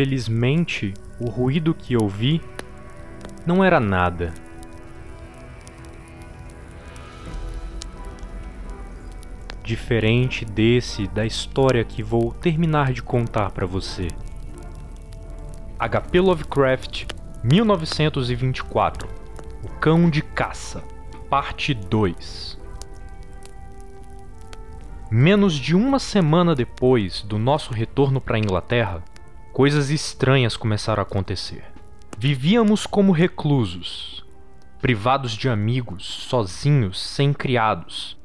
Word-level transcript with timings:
Felizmente, 0.00 0.94
o 1.20 1.28
ruído 1.28 1.74
que 1.74 1.94
ouvi 1.94 2.40
não 3.44 3.62
era 3.62 3.78
nada. 3.78 4.32
Diferente 9.62 10.46
desse 10.46 11.06
da 11.06 11.26
história 11.26 11.84
que 11.84 12.02
vou 12.02 12.32
terminar 12.32 12.94
de 12.94 13.02
contar 13.02 13.50
para 13.50 13.66
você. 13.66 14.08
HP 15.78 16.18
Lovecraft, 16.18 17.04
1924 17.44 19.06
O 19.62 19.68
Cão 19.80 20.08
de 20.08 20.22
Caça, 20.22 20.82
Parte 21.28 21.74
2 21.74 22.58
Menos 25.10 25.56
de 25.56 25.76
uma 25.76 25.98
semana 25.98 26.54
depois 26.54 27.20
do 27.20 27.38
nosso 27.38 27.74
retorno 27.74 28.18
para 28.18 28.36
a 28.36 28.40
Inglaterra, 28.40 29.04
coisas 29.52 29.90
estranhas 29.90 30.56
começaram 30.56 31.00
a 31.00 31.02
acontecer. 31.02 31.64
Vivíamos 32.18 32.86
como 32.86 33.12
reclusos, 33.12 34.24
privados 34.80 35.32
de 35.32 35.48
amigos, 35.48 36.04
sozinhos, 36.04 37.00
sem 37.00 37.32
criados, 37.32 38.16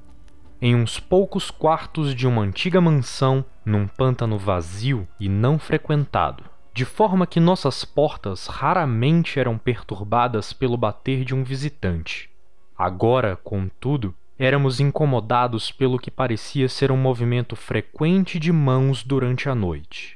em 0.61 0.75
uns 0.75 0.99
poucos 0.99 1.51
quartos 1.51 2.13
de 2.15 2.27
uma 2.27 2.41
antiga 2.41 2.79
mansão 2.79 3.43
num 3.65 3.87
pântano 3.87 4.37
vazio 4.37 5.07
e 5.19 5.27
não 5.27 5.57
frequentado, 5.59 6.43
de 6.73 6.85
forma 6.85 7.25
que 7.25 7.39
nossas 7.39 7.83
portas 7.83 8.47
raramente 8.47 9.39
eram 9.39 9.57
perturbadas 9.57 10.53
pelo 10.53 10.77
bater 10.77 11.23
de 11.23 11.33
um 11.33 11.43
visitante. 11.43 12.29
Agora, 12.77 13.35
contudo, 13.37 14.13
éramos 14.37 14.79
incomodados 14.79 15.71
pelo 15.71 15.97
que 15.97 16.11
parecia 16.11 16.67
ser 16.67 16.91
um 16.91 16.97
movimento 16.97 17.55
frequente 17.55 18.37
de 18.37 18.51
mãos 18.51 19.03
durante 19.03 19.47
a 19.49 19.55
noite. 19.55 20.14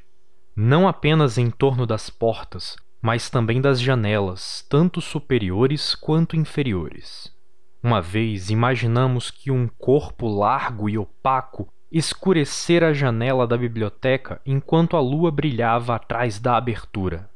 Não 0.61 0.89
apenas 0.89 1.37
em 1.37 1.49
torno 1.49 1.85
das 1.85 2.09
portas, 2.09 2.75
mas 3.01 3.29
também 3.29 3.61
das 3.61 3.79
janelas, 3.79 4.65
tanto 4.67 4.99
superiores 4.99 5.95
quanto 5.95 6.35
inferiores. 6.35 7.33
Uma 7.81 8.01
vez 8.01 8.49
imaginamos 8.49 9.31
que 9.31 9.49
um 9.49 9.69
corpo 9.69 10.27
largo 10.27 10.89
e 10.89 10.97
opaco 10.97 11.69
escurecera 11.89 12.89
a 12.89 12.93
janela 12.93 13.47
da 13.47 13.55
biblioteca 13.57 14.41
enquanto 14.45 14.97
a 14.97 14.99
lua 14.99 15.31
brilhava 15.31 15.95
atrás 15.95 16.39
da 16.39 16.57
abertura. 16.57 17.29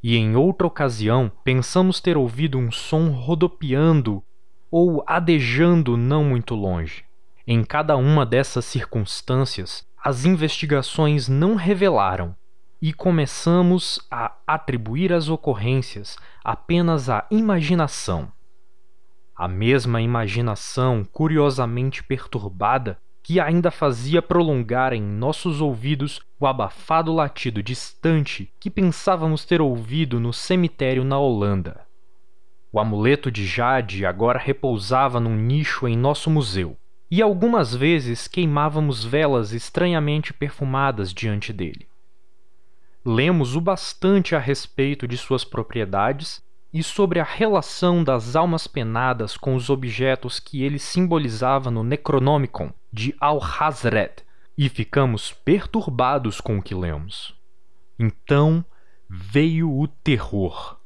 E 0.00 0.16
em 0.16 0.36
outra 0.36 0.68
ocasião 0.68 1.28
pensamos 1.42 2.00
ter 2.00 2.16
ouvido 2.16 2.56
um 2.56 2.70
som 2.70 3.10
rodopiando 3.10 4.22
ou 4.70 5.02
adejando 5.08 5.96
não 5.96 6.22
muito 6.22 6.54
longe. 6.54 7.04
Em 7.44 7.64
cada 7.64 7.96
uma 7.96 8.24
dessas 8.24 8.64
circunstâncias, 8.64 9.84
as 10.04 10.24
investigações 10.24 11.28
não 11.28 11.54
revelaram 11.54 12.34
e 12.80 12.92
começamos 12.92 14.00
a 14.10 14.32
atribuir 14.44 15.12
as 15.12 15.28
ocorrências 15.28 16.16
apenas 16.42 17.08
à 17.08 17.24
imaginação. 17.30 18.32
A 19.36 19.46
mesma 19.46 20.02
imaginação 20.02 21.04
curiosamente 21.04 22.02
perturbada 22.02 22.98
que 23.22 23.38
ainda 23.38 23.70
fazia 23.70 24.20
prolongar 24.20 24.92
em 24.92 25.00
nossos 25.00 25.60
ouvidos 25.60 26.20
o 26.40 26.48
abafado 26.48 27.12
latido 27.12 27.62
distante 27.62 28.52
que 28.58 28.68
pensávamos 28.68 29.44
ter 29.44 29.60
ouvido 29.60 30.18
no 30.18 30.32
cemitério 30.32 31.04
na 31.04 31.16
Holanda. 31.16 31.86
O 32.72 32.80
amuleto 32.80 33.30
de 33.30 33.46
Jade 33.46 34.04
agora 34.04 34.40
repousava 34.40 35.20
num 35.20 35.36
nicho 35.36 35.86
em 35.86 35.96
nosso 35.96 36.28
museu, 36.28 36.76
e 37.12 37.20
algumas 37.20 37.74
vezes 37.74 38.26
queimávamos 38.26 39.04
velas 39.04 39.52
estranhamente 39.52 40.32
perfumadas 40.32 41.12
diante 41.12 41.52
dele. 41.52 41.86
Lemos 43.04 43.54
o 43.54 43.60
bastante 43.60 44.34
a 44.34 44.38
respeito 44.38 45.06
de 45.06 45.18
suas 45.18 45.44
propriedades 45.44 46.42
e 46.72 46.82
sobre 46.82 47.20
a 47.20 47.22
relação 47.22 48.02
das 48.02 48.34
almas 48.34 48.66
penadas 48.66 49.36
com 49.36 49.54
os 49.54 49.68
objetos 49.68 50.40
que 50.40 50.62
ele 50.62 50.78
simbolizava 50.78 51.70
no 51.70 51.84
Necronomicon 51.84 52.72
de 52.90 53.14
Al-Hazred, 53.20 54.24
e 54.56 54.70
ficamos 54.70 55.34
perturbados 55.34 56.40
com 56.40 56.56
o 56.56 56.62
que 56.62 56.74
lemos. 56.74 57.34
Então 57.98 58.64
veio 59.06 59.70
o 59.70 59.86
terror. 59.86 60.78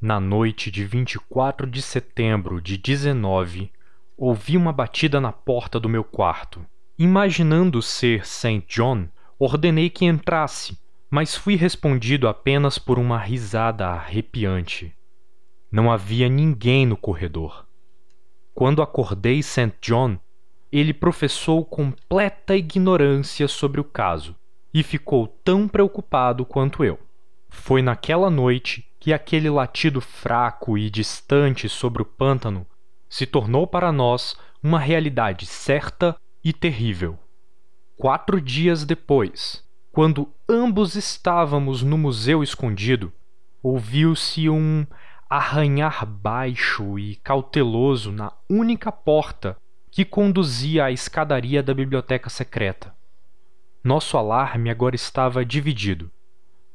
Na 0.00 0.18
noite 0.18 0.70
de 0.70 0.86
24 0.86 1.66
de 1.66 1.82
setembro 1.82 2.58
de 2.58 2.78
19, 2.78 3.70
ouvi 4.18 4.56
uma 4.56 4.72
batida 4.72 5.20
na 5.20 5.30
porta 5.30 5.78
do 5.78 5.88
meu 5.88 6.02
quarto. 6.02 6.66
Imaginando 6.98 7.80
ser 7.80 8.26
St. 8.26 8.64
John, 8.68 9.06
ordenei 9.38 9.88
que 9.88 10.04
entrasse, 10.04 10.76
mas 11.08 11.36
fui 11.36 11.54
respondido 11.54 12.26
apenas 12.26 12.78
por 12.80 12.98
uma 12.98 13.16
risada 13.16 13.86
arrepiante. 13.86 14.92
Não 15.70 15.90
havia 15.90 16.28
ninguém 16.28 16.84
no 16.84 16.96
corredor. 16.96 17.64
Quando 18.52 18.82
acordei 18.82 19.40
St. 19.40 19.72
John, 19.80 20.18
ele 20.72 20.92
professou 20.92 21.64
completa 21.64 22.56
ignorância 22.56 23.46
sobre 23.46 23.80
o 23.80 23.84
caso 23.84 24.34
e 24.74 24.82
ficou 24.82 25.28
tão 25.28 25.68
preocupado 25.68 26.44
quanto 26.44 26.84
eu. 26.84 26.98
Foi 27.48 27.80
naquela 27.80 28.28
noite 28.28 28.84
que 28.98 29.12
aquele 29.12 29.48
latido 29.48 30.00
fraco 30.00 30.76
e 30.76 30.90
distante 30.90 31.68
sobre 31.68 32.02
o 32.02 32.04
pântano 32.04 32.66
se 33.08 33.26
tornou 33.26 33.66
para 33.66 33.90
nós 33.90 34.36
uma 34.62 34.78
realidade 34.78 35.46
certa 35.46 36.16
e 36.44 36.52
terrível. 36.52 37.18
Quatro 37.96 38.40
dias 38.40 38.84
depois, 38.84 39.64
quando 39.90 40.32
ambos 40.48 40.94
estávamos 40.94 41.82
no 41.82 41.98
museu 41.98 42.42
escondido, 42.42 43.12
ouviu-se 43.62 44.48
um 44.48 44.86
arranhar 45.28 46.06
baixo 46.06 46.98
e 46.98 47.16
cauteloso 47.16 48.12
na 48.12 48.32
única 48.48 48.90
porta 48.90 49.56
que 49.90 50.04
conduzia 50.04 50.84
à 50.84 50.92
escadaria 50.92 51.62
da 51.62 51.74
biblioteca 51.74 52.30
secreta. 52.30 52.94
Nosso 53.82 54.16
alarme 54.16 54.70
agora 54.70 54.94
estava 54.94 55.44
dividido 55.44 56.10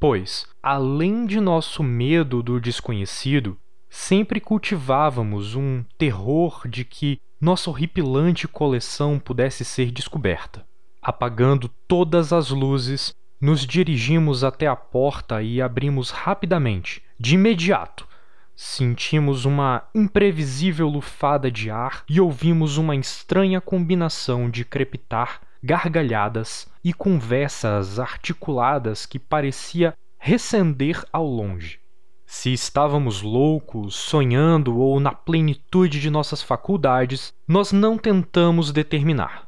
pois, 0.04 0.46
além 0.62 1.26
de 1.26 1.40
nosso 1.40 1.82
medo 1.82 2.44
do 2.44 2.60
desconhecido, 2.60 3.58
sempre 3.96 4.40
cultivávamos 4.40 5.54
um 5.54 5.86
terror 6.00 6.68
de 6.68 6.84
que 6.84 7.20
nossa 7.40 7.70
horripilante 7.70 8.48
coleção 8.48 9.20
pudesse 9.20 9.64
ser 9.64 9.92
descoberta. 9.92 10.66
Apagando 11.00 11.70
todas 11.88 12.34
as 12.34 12.50
luzes, 12.50 13.14
nos 13.40 13.68
dirigimos 13.68 14.44
até 14.44 14.66
a 14.66 14.76
porta 14.76 15.44
e 15.44 15.62
abrimos 15.62 16.10
rapidamente, 16.10 17.04
de 17.20 17.36
imediato. 17.36 18.08
Sentimos 18.56 19.46
uma 19.46 19.84
imprevisível 19.94 20.90
lufada 20.90 21.52
de 21.52 21.70
ar 21.70 22.04
e 22.10 22.20
ouvimos 22.20 22.78
uma 22.78 22.96
estranha 22.96 23.62
combinação 23.62 24.50
de 24.50 24.66
crepitar 24.66 25.40
gargalhadas 25.64 26.68
e 26.84 26.94
conversas 26.94 28.00
articuladas 28.00 29.06
que 29.06 29.20
parecia 29.20 29.94
recender 30.18 31.06
ao 31.14 31.28
longe. 31.28 31.83
Se 32.36 32.52
estávamos 32.52 33.22
loucos, 33.22 33.96
sonhando 33.96 34.76
ou 34.80 35.00
na 35.00 35.14
plenitude 35.14 36.02
de 36.02 36.10
nossas 36.10 36.42
faculdades, 36.42 37.32
nós 37.48 37.72
não 37.72 37.96
tentamos 37.96 38.72
determinar. 38.72 39.48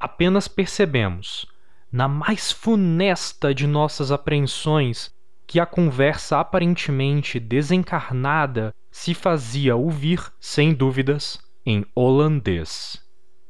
Apenas 0.00 0.48
percebemos, 0.48 1.46
na 1.92 2.08
mais 2.08 2.50
funesta 2.50 3.54
de 3.54 3.66
nossas 3.66 4.10
apreensões, 4.10 5.12
que 5.46 5.60
a 5.60 5.66
conversa 5.66 6.40
aparentemente 6.40 7.38
desencarnada 7.38 8.74
se 8.90 9.12
fazia 9.12 9.76
ouvir, 9.76 10.32
sem 10.40 10.72
dúvidas, 10.72 11.38
em 11.66 11.84
holandês. 11.94 12.98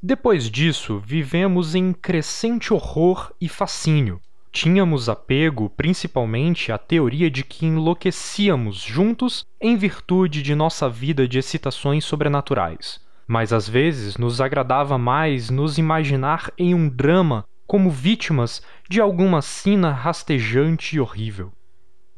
Depois 0.03 0.51
disso, 0.51 0.99
vivemos 0.99 1.77
em 1.77 1.93
crescente 1.93 2.75
horror 2.75 3.33
e 3.41 3.49
fascínio. 3.49 4.21
Tínhamos 4.53 5.09
apego 5.09 5.71
principalmente 5.71 6.71
à 6.71 6.77
teoria 6.77 7.31
de 7.31 7.43
que 7.43 7.65
enlouquecíamos 7.65 8.77
juntos 8.77 9.47
em 9.59 9.77
virtude 9.77 10.43
de 10.43 10.55
nossa 10.55 10.91
vida 10.91 11.27
de 11.27 11.39
excitações 11.39 12.05
sobrenaturais. 12.05 13.01
Mas 13.27 13.51
às 13.51 13.67
vezes 13.67 14.19
nos 14.19 14.43
agradava 14.43 14.99
mais 14.99 15.49
nos 15.49 15.79
imaginar 15.79 16.53
em 16.59 16.75
um 16.75 16.87
drama 16.87 17.47
como 17.67 17.91
vítimas 17.91 18.63
de 18.91 19.01
alguma 19.01 19.41
sina 19.41 19.91
rastejante 19.91 20.97
e 20.97 21.01
horrível. 21.01 21.51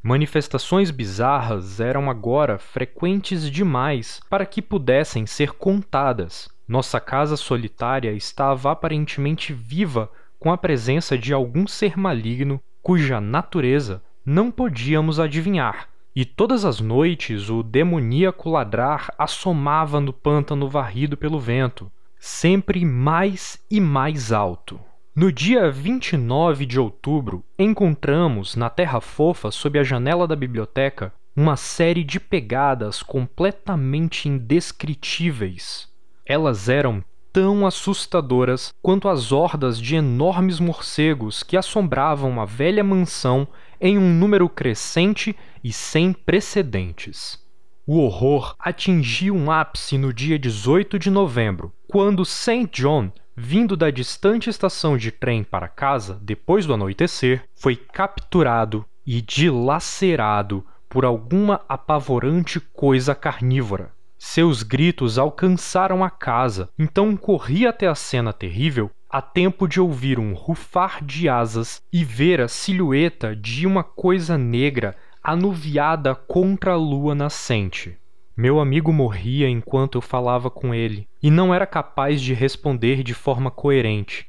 Manifestações 0.03 0.91
bizarras 0.91 1.79
eram 1.79 2.11
agora 2.11 2.59
frequentes 2.59 3.49
demais 3.49 4.21
para 4.29 4.45
que 4.45 4.61
pudessem 4.61 5.25
ser 5.25 5.53
contadas, 5.53 6.49
nossa 6.67 6.99
casa 6.99 7.37
solitária 7.37 8.11
estava 8.13 8.73
aparentemente 8.73 9.53
viva 9.53 10.11
com 10.45 10.53
a 10.53 10.59
presença 10.59 11.17
de 11.17 11.33
algum 11.33 11.67
ser 11.67 11.97
maligno 11.97 12.61
cuja 12.83 13.19
natureza 13.19 14.03
não 14.27 14.51
podíamos 14.51 15.19
adivinhar. 15.19 15.89
E 16.15 16.23
todas 16.27 16.67
as 16.67 16.81
noites 16.81 17.49
o 17.49 17.63
demoníaco 17.63 18.51
ladrar 18.51 19.11
assomava 19.17 20.03
no 20.03 20.13
pântano 20.13 20.69
varrido 20.69 21.17
pelo 21.17 21.41
vento, 21.41 21.91
sempre 22.21 22.85
mais 22.85 23.59
e 23.71 23.81
mais 23.81 24.33
alto. 24.33 24.79
No 25.17 25.33
dia 25.33 25.71
29 25.71 26.67
de 26.67 26.79
outubro, 26.79 27.43
encontramos 27.59 28.55
na 28.55 28.69
Terra 28.69 29.01
Fofa, 29.01 29.51
sob 29.51 29.79
a 29.79 29.83
janela 29.83 30.29
da 30.29 30.37
biblioteca, 30.37 31.11
uma 31.35 31.57
série 31.57 32.05
de 32.05 32.21
pegadas 32.21 33.03
completamente 33.03 34.29
indescritíveis. 34.29 35.89
Elas 36.27 36.69
eram 36.69 37.03
tão 37.35 37.67
assustadoras 37.67 38.73
quanto 38.81 39.09
as 39.09 39.33
hordas 39.33 39.81
de 39.81 39.97
enormes 39.97 40.61
morcegos 40.61 41.43
que 41.43 41.57
assombravam 41.57 42.41
a 42.41 42.45
velha 42.45 42.85
mansão 42.85 43.49
em 43.81 43.99
um 43.99 44.09
número 44.09 44.49
crescente 44.49 45.37
e 45.63 45.73
sem 45.73 46.13
precedentes. 46.13 47.43
O 47.85 47.99
horror 47.99 48.55
atingiu 48.57 49.35
um 49.35 49.51
ápice 49.51 49.99
no 49.99 50.15
dia 50.15 50.39
18 50.39 50.97
de 50.97 51.11
novembro, 51.11 51.73
quando 51.89 52.25
St. 52.25 52.69
John 52.73 53.11
vindo 53.37 53.77
da 53.77 53.91
distante 53.91 54.49
estação 54.49 54.97
de 54.97 55.11
trem 55.11 55.43
para 55.43 55.67
casa 55.67 56.17
depois 56.23 56.67
do 56.67 56.75
anoitecer, 56.75 57.43
foi 57.57 57.75
capturado 57.75 58.87
e 59.05 59.21
dilacerado 59.21 60.65
por 60.89 61.05
alguma 61.05 61.61
apavorante 61.69 62.61
coisa 62.61 63.13
carnívora. 63.13 63.91
Seus 64.27 64.63
gritos 64.63 65.19
alcançaram 65.19 66.03
a 66.03 66.09
casa, 66.09 66.71
então 66.79 67.15
corri 67.15 67.67
até 67.67 67.87
a 67.87 67.95
cena 67.95 68.33
terrível 68.33 68.91
a 69.09 69.21
tempo 69.21 69.69
de 69.69 69.79
ouvir 69.79 70.19
um 70.19 70.33
rufar 70.33 71.05
de 71.05 71.29
asas 71.29 71.83
e 71.93 72.03
ver 72.03 72.41
a 72.41 72.49
silhueta 72.49 73.37
de 73.37 73.67
uma 73.67 73.85
coisa 73.85 74.39
negra 74.39 74.97
anuviada 75.23 76.15
contra 76.15 76.73
a 76.73 76.77
lua 76.77 77.15
nascente. 77.15 77.99
Meu 78.35 78.59
amigo 78.59 78.91
morria 78.91 79.47
enquanto 79.47 79.99
eu 79.99 80.03
falava 80.03 80.51
com 80.51 80.75
ele 80.75 81.07
e 81.23 81.31
não 81.31 81.55
era 81.55 81.67
capaz 81.67 82.21
de 82.21 82.33
responder 82.33 83.03
de 83.03 83.13
forma 83.13 83.51
coerente. 83.51 84.27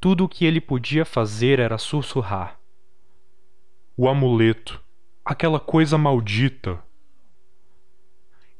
Tudo 0.00 0.24
o 0.24 0.28
que 0.28 0.46
ele 0.46 0.62
podia 0.62 1.04
fazer 1.04 1.60
era 1.60 1.76
sussurrar. 1.76 2.58
O 3.96 4.08
amuleto. 4.08 4.82
Aquela 5.22 5.60
coisa 5.60 5.98
maldita. 5.98 6.85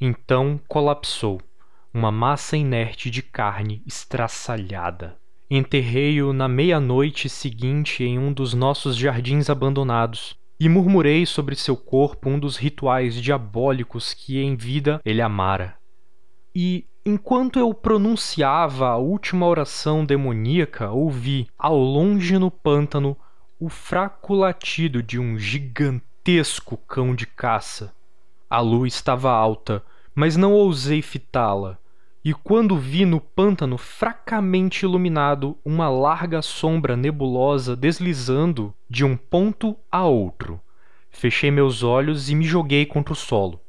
Então 0.01 0.61
colapsou, 0.69 1.41
uma 1.93 2.13
massa 2.13 2.57
inerte 2.57 3.11
de 3.11 3.23
carne 3.23 3.83
estraçalhada. 3.87 5.17
Enterrei-o 5.51 6.35
na 6.35 6.47
meia-noite 6.47 7.29
seguinte 7.29 8.05
em 8.05 8.19
um 8.19 8.31
dos 8.31 8.53
nossos 8.53 8.95
jardins 8.95 9.49
abandonados 9.49 10.37
e 10.61 10.69
murmurei 10.69 11.25
sobre 11.25 11.55
seu 11.55 11.77
corpo 11.77 12.29
um 12.29 12.39
dos 12.39 12.59
rituais 12.59 13.15
diabólicos 13.15 14.13
que 14.13 14.39
em 14.39 14.55
vida 14.55 15.01
ele 15.03 15.23
amara. 15.23 15.77
E, 16.55 16.85
enquanto 17.05 17.59
eu 17.59 17.73
pronunciava 17.73 18.89
a 18.89 18.97
última 18.97 19.47
oração 19.47 20.05
demoníaca, 20.05 20.91
ouvi, 20.91 21.47
ao 21.59 21.79
longe 21.79 22.39
no 22.39 22.51
pântano, 22.51 23.17
o 23.59 23.71
fraco 23.71 24.35
latido 24.35 25.03
de 25.03 25.19
um 25.19 25.39
gigantesco 25.39 26.77
cão 26.77 27.15
de 27.15 27.27
caça. 27.27 27.96
A 28.49 28.61
lua 28.61 28.87
estava 28.87 29.31
alta, 29.31 29.83
mas 30.15 30.37
não 30.37 30.53
ousei 30.53 31.03
fitá-la 31.03 31.79
e 32.27 32.35
quando 32.35 32.77
vi 32.77 33.05
no 33.05 33.21
pântano 33.21 33.79
fracamente 33.79 34.85
iluminado 34.85 35.57
uma 35.65 35.89
larga 35.89 36.43
sombra 36.43 36.97
nebulosa 36.97 37.77
deslizando 37.77 38.75
de 38.91 39.05
um 39.05 39.17
ponto 39.17 39.77
a 39.93 40.05
outro. 40.07 40.61
Fechei 41.09 41.53
meus 41.53 41.85
olhos 41.85 42.29
e 42.29 42.35
me 42.35 42.45
joguei 42.45 42.85
contra 42.85 43.13
o 43.13 43.17
solo. 43.17 43.61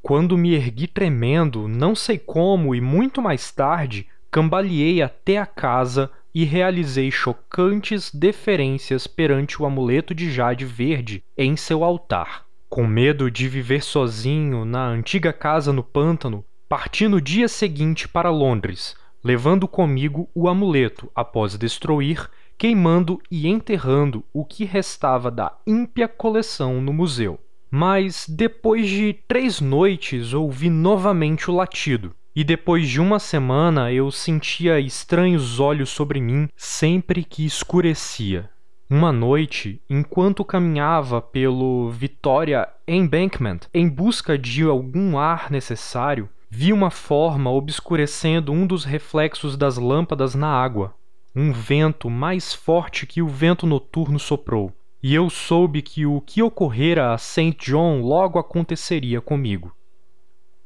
Quando 0.00 0.38
me 0.38 0.54
ergui 0.54 0.86
tremendo, 0.86 1.68
não 1.68 1.94
sei 1.94 2.18
como, 2.18 2.74
e 2.74 2.80
muito 2.80 3.20
mais 3.20 3.52
tarde, 3.52 4.06
cambaleei 4.30 5.02
até 5.02 5.36
a 5.36 5.44
casa 5.44 6.10
e 6.34 6.42
realizei 6.42 7.10
chocantes 7.10 8.10
deferências 8.10 9.06
perante 9.06 9.60
o 9.60 9.66
amuleto 9.66 10.14
de 10.14 10.30
jade 10.30 10.64
verde 10.64 11.22
em 11.36 11.54
seu 11.54 11.84
altar. 11.84 12.45
Com 12.68 12.86
medo 12.86 13.30
de 13.30 13.48
viver 13.48 13.82
sozinho 13.82 14.64
na 14.64 14.86
antiga 14.86 15.32
casa 15.32 15.72
no 15.72 15.82
pântano, 15.82 16.44
Parti 16.68 17.06
no 17.06 17.20
dia 17.20 17.46
seguinte 17.46 18.08
para 18.08 18.28
Londres, 18.28 18.96
levando 19.22 19.68
comigo 19.68 20.28
o 20.34 20.48
amuleto 20.48 21.08
após 21.14 21.56
destruir, 21.56 22.28
queimando 22.58 23.22
e 23.30 23.46
enterrando 23.46 24.24
o 24.32 24.44
que 24.44 24.64
restava 24.64 25.30
da 25.30 25.56
ímpia 25.64 26.08
coleção 26.08 26.80
no 26.80 26.92
museu. 26.92 27.38
Mas 27.70 28.26
depois 28.28 28.88
de 28.88 29.12
três 29.28 29.60
noites 29.60 30.32
ouvi 30.32 30.68
novamente 30.68 31.48
o 31.48 31.54
latido, 31.54 32.12
e 32.34 32.42
depois 32.42 32.88
de 32.88 33.00
uma 33.00 33.20
semana 33.20 33.92
eu 33.92 34.10
sentia 34.10 34.80
estranhos 34.80 35.60
olhos 35.60 35.90
sobre 35.90 36.20
mim 36.20 36.48
sempre 36.56 37.22
que 37.22 37.46
escurecia. 37.46 38.50
Uma 38.88 39.12
noite, 39.12 39.82
enquanto 39.90 40.44
caminhava 40.44 41.20
pelo 41.20 41.90
Victoria 41.90 42.68
Embankment 42.86 43.60
em 43.74 43.88
busca 43.88 44.38
de 44.38 44.62
algum 44.62 45.18
ar 45.18 45.50
necessário, 45.50 46.28
Vi 46.48 46.72
uma 46.72 46.90
forma 46.90 47.50
obscurecendo 47.50 48.52
um 48.52 48.66
dos 48.66 48.84
reflexos 48.84 49.56
das 49.56 49.76
lâmpadas 49.76 50.34
na 50.34 50.48
água. 50.48 50.94
Um 51.34 51.52
vento 51.52 52.08
mais 52.08 52.54
forte 52.54 53.04
que 53.04 53.20
o 53.20 53.28
vento 53.28 53.66
noturno 53.66 54.18
soprou, 54.18 54.72
e 55.02 55.14
eu 55.14 55.28
soube 55.28 55.82
que 55.82 56.06
o 56.06 56.20
que 56.20 56.42
ocorrera 56.42 57.12
a 57.12 57.18
St. 57.18 57.56
John 57.60 58.00
logo 58.00 58.38
aconteceria 58.38 59.20
comigo. 59.20 59.74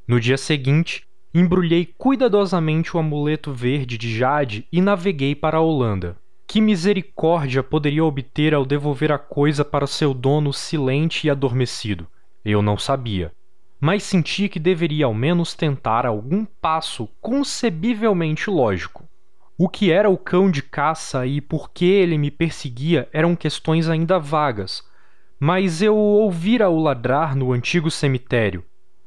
No 0.07 0.21
dia 0.21 0.37
seguinte, 0.37 1.03
embrulhei 1.35 1.87
cuidadosamente 1.99 2.97
o 2.97 3.01
amuleto 3.01 3.53
verde 3.53 3.97
de 3.97 4.17
Jade 4.17 4.69
e 4.71 4.81
naveguei 4.81 5.35
para 5.35 5.59
a 5.59 5.61
Holanda. 5.61 6.17
Que 6.50 6.61
misericórdia 6.61 7.62
poderia 7.62 8.05
obter 8.05 8.52
ao 8.52 8.67
devolver 8.67 9.12
a 9.12 9.19
coisa 9.19 9.64
para 9.64 9.87
seu 9.87 10.12
dono 10.12 10.52
silente 10.52 11.26
e 11.26 11.31
adormecido? 11.31 12.08
Eu 12.44 12.61
não 12.61 12.76
sabia 12.76 13.32
mas 13.81 14.02
senti 14.02 14.49
que 14.49 14.61
deveria 14.61 15.06
ao 15.06 15.14
menos 15.14 15.55
tentar 15.55 16.05
algum 16.05 16.44
passo 16.44 17.08
concebivelmente 17.20 18.50
lógico. 18.50 19.08
O 19.56 19.69
que 19.69 19.91
era 19.91 20.11
o 20.11 20.19
cão 20.19 20.50
de 20.50 20.62
caça 20.62 21.26
e 21.26 21.41
por 21.41 21.70
que 21.70 21.87
ele 21.87 22.19
me 22.19 22.31
perseguia 22.31 23.08
eram 23.12 23.35
questões 23.35 23.88
ainda 23.88 24.19
vagas, 24.19 24.82
mas 25.38 25.81
eu 25.81 25.97
ouvira 25.97 26.69
o 26.69 26.79
ladrar 26.79 27.35
no 27.35 27.52
antigo 27.52 27.91
cemitério, 27.91 28.64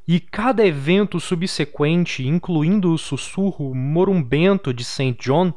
e 0.07 0.19
cada 0.19 0.65
evento 0.65 1.19
subsequente, 1.19 2.27
incluindo 2.27 2.91
o 2.91 2.97
sussurro 2.97 3.73
morumbento 3.75 4.73
de 4.73 4.83
St. 4.83 5.15
John, 5.19 5.53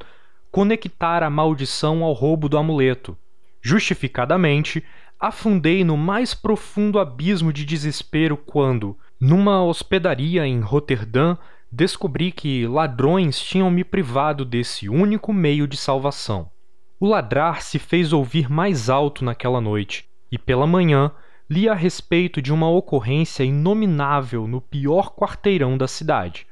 conectara 0.50 1.26
a 1.26 1.30
maldição 1.30 2.02
ao 2.02 2.12
roubo 2.12 2.48
do 2.48 2.58
amuleto. 2.58 3.16
Justificadamente, 3.60 4.84
afundei 5.18 5.82
no 5.84 5.96
mais 5.96 6.34
profundo 6.34 6.98
abismo 6.98 7.52
de 7.52 7.64
desespero 7.64 8.36
quando, 8.36 8.96
numa 9.20 9.64
hospedaria 9.64 10.46
em 10.46 10.60
Roterdã, 10.60 11.36
descobri 11.70 12.30
que 12.30 12.66
ladrões 12.66 13.40
tinham 13.40 13.70
me 13.70 13.82
privado 13.82 14.44
desse 14.44 14.88
único 14.88 15.32
meio 15.32 15.66
de 15.66 15.76
salvação. 15.76 16.50
O 16.98 17.06
ladrar 17.06 17.62
se 17.62 17.78
fez 17.78 18.12
ouvir 18.12 18.50
mais 18.50 18.88
alto 18.88 19.24
naquela 19.24 19.60
noite, 19.60 20.08
e 20.30 20.38
pela 20.38 20.66
manhã 20.66 21.10
li 21.48 21.68
a 21.68 21.74
respeito 21.74 22.40
de 22.40 22.52
uma 22.52 22.68
ocorrência 22.68 23.44
inominável 23.44 24.46
no 24.46 24.60
pior 24.60 25.14
quarteirão 25.14 25.76
da 25.76 25.86
cidade. 25.86 26.46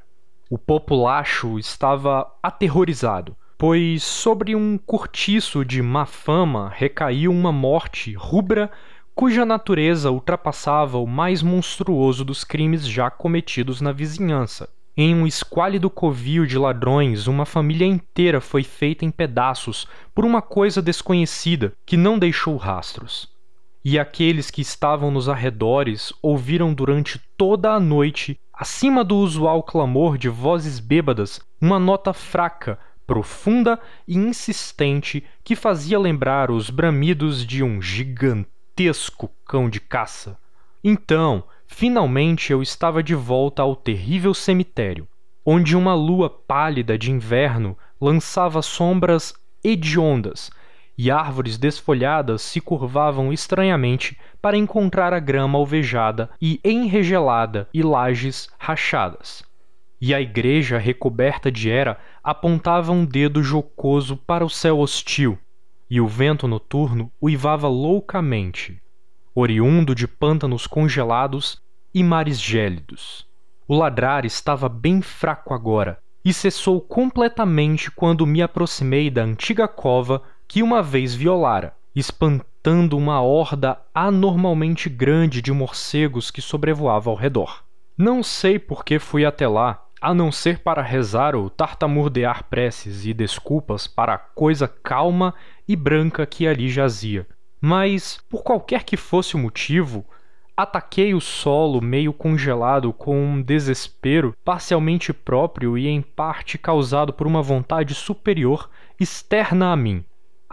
O 0.51 0.59
populacho 0.59 1.59
estava 1.59 2.31
aterrorizado, 2.43 3.37
pois 3.57 4.03
sobre 4.03 4.55
um 4.55 4.77
cortiço 4.77 5.65
de 5.65 5.81
má 5.83 6.07
fama 6.07 6.73
recaiu 6.75 7.31
uma 7.31 7.53
morte 7.53 8.13
rubra 8.15 8.71
cuja 9.15 9.45
natureza 9.45 10.11
ultrapassava 10.11 10.99
o 10.99 11.07
mais 11.07 11.43
monstruoso 11.43 12.25
dos 12.25 12.43
crimes 12.43 12.87
já 12.87 13.11
cometidos 13.11 13.81
na 13.81 13.93
vizinhança. 13.93 14.69
Em 14.97 15.15
um 15.15 15.27
esquálido 15.27 15.91
covil 15.91 16.47
de 16.47 16.57
ladrões, 16.57 17.27
uma 17.27 17.45
família 17.45 17.87
inteira 17.87 18.41
foi 18.41 18.63
feita 18.63 19.05
em 19.05 19.11
pedaços 19.11 19.89
por 20.15 20.25
uma 20.25 20.41
coisa 20.41 20.81
desconhecida 20.81 21.73
que 21.85 21.97
não 21.97 22.19
deixou 22.19 22.57
rastros. 22.57 23.29
E 23.85 23.99
aqueles 23.99 24.51
que 24.51 24.63
estavam 24.63 25.11
nos 25.11 25.29
arredores 25.29 26.13
ouviram 26.23 26.73
durante 26.73 27.21
toda 27.37 27.73
a 27.73 27.81
noite, 27.81 28.39
acima 28.53 29.05
do 29.05 29.17
usual 29.17 29.63
clamor 29.63 30.17
de 30.17 30.29
vozes 30.29 30.81
bêbadas, 30.81 31.41
uma 31.61 31.79
nota 31.79 32.13
fraca, 32.13 32.79
profunda 33.07 33.79
e 34.07 34.17
insistente 34.17 35.25
que 35.43 35.55
fazia 35.55 35.99
lembrar 35.99 36.51
os 36.51 36.71
bramidos 36.71 37.47
de 37.47 37.63
um 37.63 37.81
gigante 37.81 38.49
gigantesco 38.75 39.31
cão 39.47 39.71
de 39.71 39.79
caça. 39.79 40.37
Então, 40.83 41.45
finalmente 41.67 42.53
eu 42.53 42.61
estava 42.61 43.03
de 43.03 43.15
volta 43.15 43.63
ao 43.63 43.77
terrível 43.77 44.35
cemitério, 44.35 45.07
onde 45.47 45.77
uma 45.77 45.95
lua 45.95 46.29
pálida 46.29 46.99
de 46.99 47.13
inverno 47.13 47.79
lançava 48.01 48.61
sombras 48.61 49.33
hediondas 49.63 50.51
e 50.99 51.11
árvores 51.11 51.57
desfolhadas 51.57 52.43
se 52.43 52.61
curvavam 52.61 53.33
estranhamente 53.33 54.19
para 54.43 54.57
encontrar 54.57 55.13
a 55.13 55.21
grama 55.21 55.59
alvejada 55.59 56.31
e 56.41 56.61
enregelada 56.65 57.69
e 57.73 57.83
lajes 57.83 58.49
rachadas. 58.59 59.43
E 60.01 60.13
a 60.13 60.21
igreja 60.21 60.79
recoberta 60.79 61.51
de 61.51 61.71
era 61.71 61.99
apontava 62.25 62.91
um 62.91 63.05
dedo 63.05 63.43
jocoso 63.43 64.17
para 64.17 64.47
o 64.47 64.49
céu 64.49 64.81
hostil, 64.81 65.39
e 65.91 66.01
o 66.01 66.09
vento 66.09 66.49
noturno 66.49 67.13
uivava 67.21 67.69
loucamente, 67.69 68.81
oriundo 69.35 69.95
de 69.95 70.09
pântanos 70.09 70.67
congelados 70.67 71.61
e 71.95 72.03
mares 72.03 72.41
gélidos. 72.41 73.27
O 73.69 73.77
ladrar 73.77 74.25
estava 74.25 74.69
bem 74.69 75.03
fraco 75.03 75.53
agora 75.53 75.99
e 76.25 76.33
cessou 76.33 76.81
completamente 76.81 77.91
quando 77.91 78.27
me 78.27 78.41
aproximei 78.41 79.11
da 79.11 79.23
antiga 79.23 79.69
cova 79.69 80.23
que 80.49 80.63
uma 80.63 80.83
vez 80.83 81.15
violara, 81.15 81.77
espantando 81.95 82.97
uma 82.97 83.21
horda 83.21 83.79
anormalmente 83.95 84.89
grande 84.89 85.43
de 85.43 85.53
morcegos 85.53 86.31
que 86.31 86.41
sobrevoava 86.41 87.11
ao 87.11 87.17
redor. 87.17 87.63
Não 87.97 88.23
sei 88.23 88.59
por 88.59 88.85
que 88.85 88.99
fui 88.99 89.25
até 89.25 89.47
lá, 89.47 89.84
a 90.05 90.13
não 90.13 90.31
ser 90.31 90.59
para 90.59 90.83
rezar 90.83 91.35
ou 91.35 91.49
tartamurdear 91.49 92.45
preces 92.45 93.07
e 93.07 93.15
desculpas 93.15 93.87
para 93.87 94.13
a 94.13 94.19
coisa 94.19 94.69
calma 94.69 95.35
e 95.67 95.75
branca 95.75 96.27
que 96.27 96.47
ali 96.47 96.69
jazia. 96.69 97.27
Mas, 97.59 98.19
por 98.29 98.43
qualquer 98.43 98.85
que 98.85 98.99
fosse 98.99 99.35
o 99.35 99.39
motivo, 99.39 100.05
ataquei 100.55 101.15
o 101.15 101.23
solo 101.23 101.81
meio 101.81 102.13
congelado 102.13 102.93
com 102.93 103.19
um 103.19 103.41
desespero 103.41 104.37
parcialmente 104.45 105.11
próprio 105.11 105.79
e 105.79 105.89
em 105.89 106.03
parte 106.03 106.59
causado 106.59 107.11
por 107.11 107.27
uma 107.27 107.41
vontade 107.41 107.95
superior 107.95 108.69
externa 109.01 109.73
a 109.73 109.77
mim. 109.77 110.05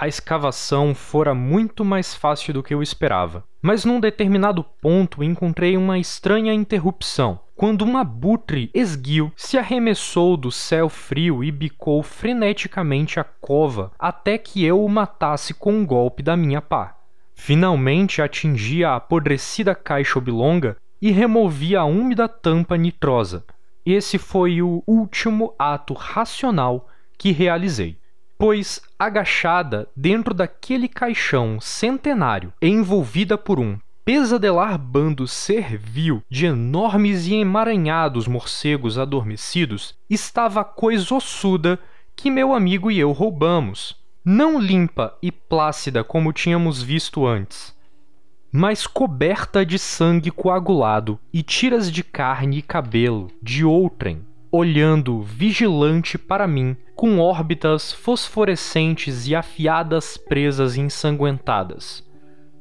A 0.02 0.08
escavação 0.08 0.96
fora 0.96 1.36
muito 1.36 1.86
mais 1.86 2.16
fácil 2.16 2.56
do 2.56 2.64
que 2.64 2.74
eu 2.74 2.82
esperava, 2.82 3.44
mas 3.62 3.86
num 3.86 4.00
determinado 4.00 4.64
ponto 4.64 5.24
encontrei 5.24 5.78
uma 5.78 6.00
estranha 6.00 6.52
interrupção, 6.52 7.40
quando 7.56 7.86
um 7.86 7.96
abutre 7.96 8.72
esguio 8.74 9.32
se 9.36 9.60
arremessou 9.60 10.36
do 10.36 10.52
céu 10.52 10.90
frio 10.90 11.44
e 11.44 11.52
bicou 11.52 12.02
freneticamente 12.02 13.20
a 13.20 13.24
cova 13.24 13.92
até 14.00 14.40
que 14.40 14.66
eu 14.66 14.84
o 14.84 14.90
matasse 14.90 15.54
com 15.54 15.72
um 15.72 15.86
golpe 15.86 16.24
da 16.24 16.36
minha 16.36 16.64
pá. 16.64 16.98
Finalmente 17.36 18.24
atingia 18.24 18.90
a 18.90 18.96
apodrecida 18.96 19.76
caixa 19.76 20.18
oblonga 20.18 20.78
e 21.00 21.12
removia 21.12 21.82
a 21.82 21.86
úmida 21.86 22.28
tampa 22.28 22.76
nitrosa. 22.76 23.46
Esse 23.86 24.18
foi 24.18 24.64
o 24.64 24.82
último 24.88 25.54
ato 25.60 25.94
racional 25.94 26.90
que 27.20 27.32
realizei 27.32 28.01
pois 28.42 28.82
agachada 28.98 29.88
dentro 29.96 30.34
daquele 30.34 30.88
caixão 30.88 31.62
centenário, 31.62 32.52
envolvida 32.60 33.38
por 33.38 33.60
um 33.60 33.78
pesadelar 34.04 34.80
bando 34.80 35.28
servil 35.28 36.24
de 36.28 36.48
enormes 36.48 37.28
e 37.28 37.36
emaranhados 37.36 38.28
morcegos 38.28 38.98
adormecidos, 38.98 39.94
estava 40.10 40.62
a 40.62 40.64
coisa 40.64 41.14
ossuda 41.14 41.78
que 42.16 42.32
meu 42.32 42.52
amigo 42.52 42.90
e 42.90 42.98
eu 42.98 43.12
roubamos, 43.12 43.96
não 44.26 44.60
limpa 44.60 45.16
e 45.22 45.32
plácida 45.32 46.04
como 46.04 46.34
tínhamos 46.34 46.82
visto 46.82 47.28
antes, 47.28 47.78
mas 48.52 48.88
coberta 48.88 49.64
de 49.64 49.78
sangue 49.78 50.32
coagulado 50.32 51.20
e 51.32 51.44
tiras 51.44 51.92
de 51.92 52.04
carne 52.04 52.58
e 52.58 52.62
cabelo 52.64 53.30
de 53.40 53.64
outrem 53.64 54.26
olhando 54.52 55.22
vigilante 55.22 56.18
para 56.18 56.46
mim, 56.46 56.76
com 56.94 57.20
órbitas 57.20 57.94
fosforescentes 57.94 59.26
e 59.28 59.34
afiadas 59.34 60.18
presas 60.18 60.76
ensanguentadas, 60.76 62.04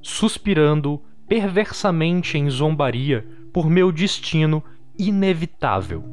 suspirando 0.00 1.02
perversamente 1.26 2.38
em 2.38 2.49
zombaria 2.49 3.26
por 3.52 3.68
meu 3.68 3.90
destino 3.90 4.62
inevitável. 4.97 6.04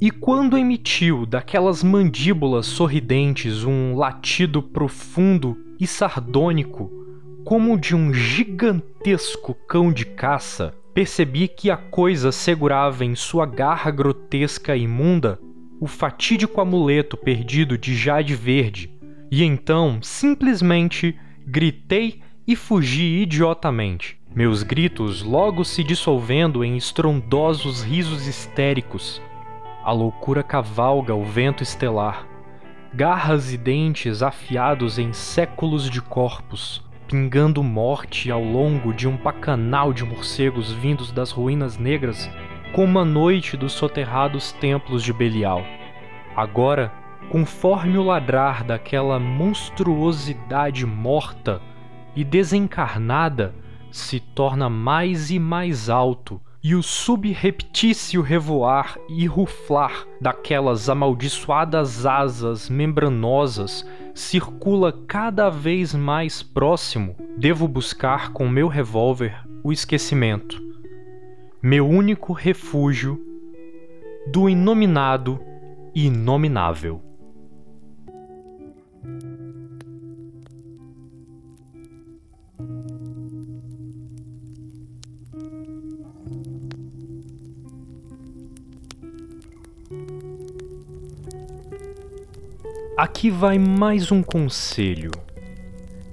E 0.00 0.10
quando 0.10 0.58
emitiu 0.58 1.24
daquelas 1.24 1.82
mandíbulas 1.82 2.66
sorridentes 2.66 3.64
um 3.64 3.96
latido 3.96 4.60
profundo 4.60 5.56
e 5.80 5.86
sardônico, 5.86 6.90
como 7.44 7.78
de 7.78 7.94
um 7.94 8.12
gigantesco 8.12 9.54
cão 9.54 9.92
de 9.92 10.04
caça, 10.04 10.74
percebi 10.96 11.46
que 11.46 11.70
a 11.70 11.76
coisa 11.76 12.32
segurava 12.32 13.04
em 13.04 13.14
sua 13.14 13.44
garra 13.44 13.90
grotesca 13.90 14.74
e 14.74 14.84
imunda 14.84 15.38
o 15.78 15.86
fatídico 15.86 16.58
amuleto 16.58 17.18
perdido 17.18 17.76
de 17.76 17.94
Jade 17.94 18.34
Verde, 18.34 18.90
e 19.30 19.44
então 19.44 19.98
simplesmente 20.00 21.14
gritei 21.46 22.22
e 22.46 22.56
fugi 22.56 23.20
idiotamente, 23.20 24.18
meus 24.34 24.62
gritos 24.62 25.22
logo 25.22 25.66
se 25.66 25.84
dissolvendo 25.84 26.64
em 26.64 26.78
estrondosos 26.78 27.82
risos 27.82 28.26
histéricos. 28.26 29.20
A 29.84 29.92
loucura 29.92 30.42
cavalga 30.42 31.14
o 31.14 31.26
vento 31.26 31.62
estelar, 31.62 32.26
garras 32.94 33.52
e 33.52 33.58
dentes 33.58 34.22
afiados 34.22 34.98
em 34.98 35.12
séculos 35.12 35.90
de 35.90 36.00
corpos, 36.00 36.82
pingando 37.08 37.62
morte 37.62 38.30
ao 38.30 38.42
longo 38.42 38.92
de 38.92 39.06
um 39.06 39.16
bacanal 39.16 39.92
de 39.92 40.04
morcegos 40.04 40.72
vindos 40.72 41.12
das 41.12 41.30
ruínas 41.30 41.78
negras, 41.78 42.30
como 42.72 42.98
a 42.98 43.04
noite 43.04 43.56
dos 43.56 43.72
soterrados 43.72 44.52
templos 44.52 45.02
de 45.02 45.12
Belial. 45.12 45.62
Agora, 46.34 46.92
conforme 47.30 47.96
o 47.96 48.02
ladrar 48.02 48.64
daquela 48.64 49.18
monstruosidade 49.18 50.84
morta 50.84 51.60
e 52.14 52.24
desencarnada 52.24 53.54
se 53.90 54.20
torna 54.20 54.68
mais 54.68 55.30
e 55.30 55.38
mais 55.38 55.88
alto, 55.88 56.40
e 56.62 56.74
o 56.74 56.82
subreptício 56.82 58.20
revoar 58.20 58.98
e 59.08 59.24
ruflar 59.26 60.04
daquelas 60.20 60.88
amaldiçoadas 60.88 62.04
asas 62.04 62.68
membranosas 62.68 63.86
circula 64.16 64.92
cada 65.06 65.50
vez 65.50 65.94
mais 65.94 66.42
próximo, 66.42 67.14
devo 67.36 67.68
buscar 67.68 68.32
com 68.32 68.48
meu 68.48 68.66
revólver 68.66 69.44
o 69.62 69.70
esquecimento, 69.70 70.58
meu 71.62 71.86
único 71.86 72.32
refúgio 72.32 73.20
do 74.32 74.48
inominado 74.48 75.38
e 75.94 76.06
inominável. 76.06 77.05
Aqui 92.96 93.28
vai 93.28 93.58
mais 93.58 94.10
um 94.10 94.22
conselho. 94.22 95.10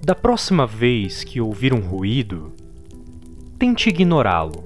Da 0.03 0.13
próxima 0.13 0.67
vez 0.67 1.23
que 1.23 1.39
ouvir 1.39 1.73
um 1.73 1.79
ruído, 1.79 2.51
tente 3.57 3.87
ignorá-lo. 3.87 4.65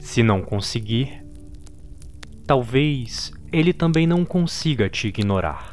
Se 0.00 0.22
não 0.22 0.40
conseguir, 0.40 1.22
talvez 2.46 3.34
ele 3.52 3.74
também 3.74 4.06
não 4.06 4.24
consiga 4.24 4.88
te 4.88 5.08
ignorar. 5.08 5.69